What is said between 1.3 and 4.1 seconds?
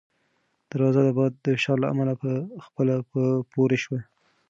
د فشار له امله په خپله پورې شوه.